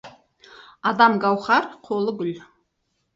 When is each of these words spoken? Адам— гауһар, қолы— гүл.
Адам— 0.91 1.17
гауһар, 1.25 1.67
қолы— 1.89 2.07
гүл. 2.23 2.33